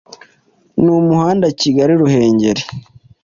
n’umuhanda 0.83 1.45
Kigali-Ruhengeri 1.59 2.63